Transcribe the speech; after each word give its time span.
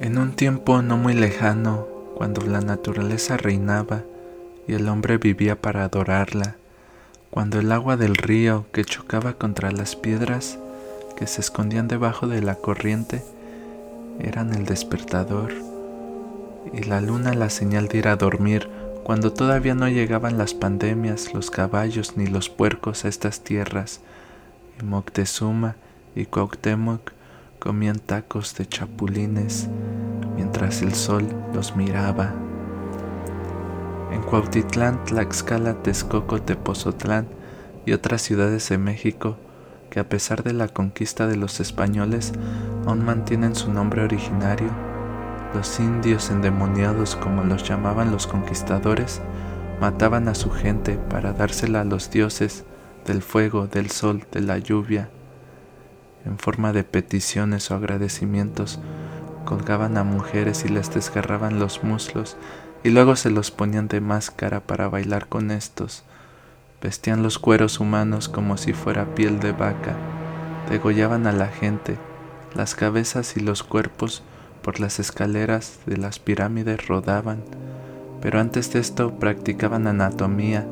En 0.00 0.16
un 0.16 0.32
tiempo 0.32 0.80
no 0.80 0.96
muy 0.96 1.12
lejano, 1.12 1.88
cuando 2.14 2.42
la 2.42 2.60
naturaleza 2.60 3.36
reinaba 3.36 4.02
y 4.68 4.74
el 4.74 4.88
hombre 4.88 5.18
vivía 5.18 5.60
para 5.60 5.82
adorarla, 5.82 6.54
cuando 7.30 7.58
el 7.58 7.72
agua 7.72 7.96
del 7.96 8.14
río 8.14 8.66
que 8.72 8.84
chocaba 8.84 9.32
contra 9.32 9.72
las 9.72 9.96
piedras 9.96 10.56
que 11.16 11.26
se 11.26 11.40
escondían 11.40 11.88
debajo 11.88 12.28
de 12.28 12.42
la 12.42 12.54
corriente 12.54 13.24
eran 14.20 14.54
el 14.54 14.66
despertador 14.66 15.52
y 16.72 16.84
la 16.84 17.00
luna 17.00 17.34
la 17.34 17.50
señal 17.50 17.88
de 17.88 17.98
ir 17.98 18.06
a 18.06 18.14
dormir 18.14 18.68
cuando 19.02 19.32
todavía 19.32 19.74
no 19.74 19.88
llegaban 19.88 20.38
las 20.38 20.54
pandemias, 20.54 21.34
los 21.34 21.50
caballos 21.50 22.16
ni 22.16 22.28
los 22.28 22.48
puercos 22.48 23.04
a 23.04 23.08
estas 23.08 23.40
tierras, 23.42 24.00
y 24.80 24.84
Moctezuma 24.84 25.74
y 26.14 26.26
Cuauhtémoc 26.26 27.12
comían 27.58 27.98
tacos 27.98 28.54
de 28.54 28.66
chapulines 28.66 29.68
mientras 30.58 30.82
el 30.82 30.94
sol 30.94 31.24
los 31.54 31.76
miraba. 31.76 32.34
En 34.10 34.22
Cuautitlán, 34.22 35.04
Tlaxcala, 35.04 35.74
Texcoco, 35.84 36.42
Tepozotlán 36.42 37.28
y 37.86 37.92
otras 37.92 38.22
ciudades 38.22 38.68
de 38.68 38.76
México 38.76 39.36
que 39.88 40.00
a 40.00 40.08
pesar 40.08 40.42
de 40.42 40.52
la 40.52 40.66
conquista 40.66 41.28
de 41.28 41.36
los 41.36 41.60
españoles 41.60 42.32
aún 42.86 43.04
mantienen 43.04 43.54
su 43.54 43.72
nombre 43.72 44.02
originario, 44.02 44.70
los 45.54 45.78
indios 45.78 46.28
endemoniados 46.28 47.14
como 47.14 47.44
los 47.44 47.62
llamaban 47.62 48.10
los 48.10 48.26
conquistadores, 48.26 49.20
mataban 49.80 50.26
a 50.26 50.34
su 50.34 50.50
gente 50.50 50.98
para 51.08 51.32
dársela 51.32 51.82
a 51.82 51.84
los 51.84 52.10
dioses 52.10 52.64
del 53.06 53.22
fuego, 53.22 53.68
del 53.68 53.90
sol, 53.90 54.26
de 54.32 54.40
la 54.40 54.58
lluvia, 54.58 55.08
en 56.24 56.36
forma 56.36 56.72
de 56.72 56.82
peticiones 56.82 57.70
o 57.70 57.76
agradecimientos, 57.76 58.80
colgaban 59.48 59.96
a 59.96 60.04
mujeres 60.04 60.66
y 60.66 60.68
les 60.68 60.92
desgarraban 60.92 61.58
los 61.58 61.82
muslos 61.82 62.36
y 62.84 62.90
luego 62.90 63.16
se 63.16 63.30
los 63.30 63.50
ponían 63.50 63.88
de 63.88 64.02
máscara 64.02 64.60
para 64.60 64.90
bailar 64.90 65.26
con 65.26 65.50
estos. 65.50 66.02
Vestían 66.82 67.22
los 67.22 67.38
cueros 67.38 67.80
humanos 67.80 68.28
como 68.28 68.58
si 68.58 68.74
fuera 68.74 69.14
piel 69.14 69.40
de 69.40 69.52
vaca, 69.52 69.96
degollaban 70.68 71.26
a 71.26 71.32
la 71.32 71.46
gente, 71.48 71.96
las 72.54 72.74
cabezas 72.74 73.38
y 73.38 73.40
los 73.40 73.62
cuerpos 73.62 74.22
por 74.62 74.80
las 74.80 74.98
escaleras 74.98 75.78
de 75.86 75.96
las 75.96 76.18
pirámides 76.18 76.86
rodaban, 76.86 77.42
pero 78.20 78.40
antes 78.40 78.70
de 78.74 78.80
esto 78.80 79.14
practicaban 79.18 79.86
anatomía, 79.86 80.66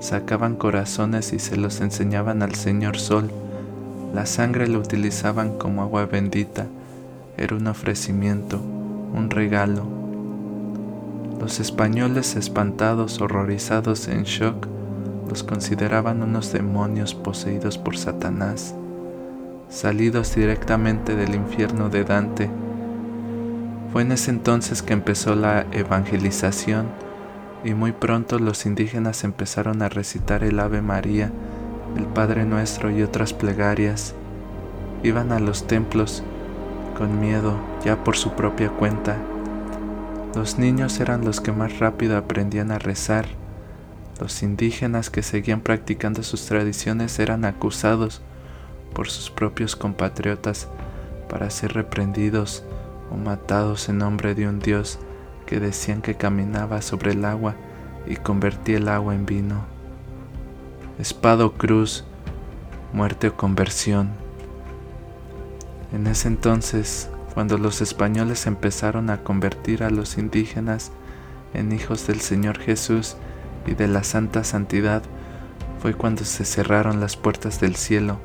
sacaban 0.00 0.56
corazones 0.56 1.32
y 1.32 1.38
se 1.38 1.56
los 1.56 1.80
enseñaban 1.80 2.42
al 2.42 2.56
Señor 2.56 2.98
Sol. 2.98 3.30
La 4.12 4.26
sangre 4.26 4.66
la 4.66 4.78
utilizaban 4.78 5.56
como 5.58 5.82
agua 5.82 6.06
bendita, 6.06 6.66
era 7.36 7.56
un 7.56 7.66
ofrecimiento, 7.66 8.60
un 8.60 9.30
regalo. 9.30 9.84
Los 11.40 11.60
españoles 11.60 12.36
espantados, 12.36 13.20
horrorizados, 13.20 14.08
en 14.08 14.24
shock, 14.24 14.66
los 15.28 15.42
consideraban 15.42 16.22
unos 16.22 16.52
demonios 16.52 17.14
poseídos 17.14 17.78
por 17.78 17.96
Satanás, 17.96 18.74
salidos 19.68 20.34
directamente 20.34 21.16
del 21.16 21.34
infierno 21.34 21.88
de 21.88 22.04
Dante. 22.04 22.50
Fue 23.92 24.02
en 24.02 24.12
ese 24.12 24.30
entonces 24.30 24.82
que 24.82 24.92
empezó 24.92 25.34
la 25.34 25.66
evangelización 25.72 26.86
y 27.64 27.74
muy 27.74 27.92
pronto 27.92 28.38
los 28.38 28.66
indígenas 28.66 29.24
empezaron 29.24 29.82
a 29.82 29.88
recitar 29.88 30.44
el 30.44 30.60
Ave 30.60 30.82
María 30.82 31.32
el 31.96 32.04
Padre 32.04 32.44
Nuestro 32.44 32.90
y 32.90 33.02
otras 33.02 33.32
plegarias, 33.32 34.14
iban 35.02 35.32
a 35.32 35.40
los 35.40 35.66
templos 35.66 36.22
con 36.96 37.20
miedo 37.20 37.58
ya 37.84 38.02
por 38.02 38.16
su 38.16 38.32
propia 38.32 38.70
cuenta. 38.70 39.16
Los 40.34 40.58
niños 40.58 41.00
eran 41.00 41.24
los 41.24 41.40
que 41.40 41.52
más 41.52 41.78
rápido 41.78 42.16
aprendían 42.16 42.70
a 42.70 42.78
rezar. 42.78 43.26
Los 44.20 44.42
indígenas 44.42 45.10
que 45.10 45.22
seguían 45.22 45.60
practicando 45.60 46.22
sus 46.22 46.46
tradiciones 46.46 47.18
eran 47.18 47.44
acusados 47.44 48.22
por 48.94 49.08
sus 49.08 49.30
propios 49.30 49.76
compatriotas 49.76 50.68
para 51.28 51.50
ser 51.50 51.74
reprendidos 51.74 52.64
o 53.10 53.16
matados 53.16 53.88
en 53.88 53.98
nombre 53.98 54.34
de 54.34 54.48
un 54.48 54.58
Dios 54.58 54.98
que 55.44 55.60
decían 55.60 56.02
que 56.02 56.14
caminaba 56.14 56.82
sobre 56.82 57.12
el 57.12 57.24
agua 57.24 57.54
y 58.06 58.16
convertía 58.16 58.78
el 58.78 58.88
agua 58.88 59.14
en 59.14 59.26
vino 59.26 59.76
espada 60.98 61.44
o 61.44 61.52
cruz, 61.52 62.04
muerte 62.92 63.28
o 63.28 63.36
conversión. 63.36 64.25
En 65.96 66.06
ese 66.06 66.28
entonces, 66.28 67.08
cuando 67.32 67.56
los 67.56 67.80
españoles 67.80 68.46
empezaron 68.46 69.08
a 69.08 69.22
convertir 69.22 69.82
a 69.82 69.88
los 69.88 70.18
indígenas 70.18 70.92
en 71.54 71.72
hijos 71.72 72.06
del 72.06 72.20
Señor 72.20 72.58
Jesús 72.58 73.16
y 73.66 73.72
de 73.72 73.88
la 73.88 74.04
santa 74.04 74.44
santidad, 74.44 75.02
fue 75.80 75.94
cuando 75.94 76.24
se 76.24 76.44
cerraron 76.44 77.00
las 77.00 77.16
puertas 77.16 77.60
del 77.60 77.76
cielo, 77.76 78.18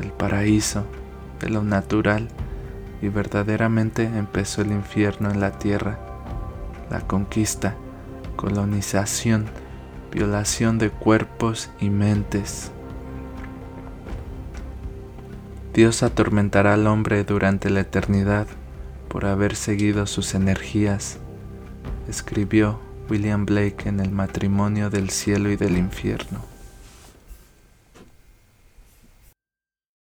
del 0.00 0.10
paraíso, 0.10 0.86
de 1.38 1.50
lo 1.50 1.62
natural, 1.62 2.28
y 3.02 3.08
verdaderamente 3.08 4.04
empezó 4.04 4.62
el 4.62 4.72
infierno 4.72 5.30
en 5.30 5.38
la 5.38 5.58
tierra, 5.58 5.98
la 6.88 7.02
conquista, 7.02 7.74
colonización, 8.36 9.44
violación 10.12 10.78
de 10.78 10.88
cuerpos 10.88 11.68
y 11.78 11.90
mentes. 11.90 12.72
Dios 15.76 16.02
atormentará 16.02 16.72
al 16.72 16.86
hombre 16.86 17.22
durante 17.22 17.68
la 17.68 17.80
eternidad 17.80 18.46
por 19.10 19.26
haber 19.26 19.54
seguido 19.54 20.06
sus 20.06 20.34
energías, 20.34 21.18
escribió 22.08 22.80
William 23.10 23.44
Blake 23.44 23.86
en 23.86 24.00
El 24.00 24.10
matrimonio 24.10 24.88
del 24.88 25.10
cielo 25.10 25.50
y 25.50 25.56
del 25.56 25.76
infierno. 25.76 26.55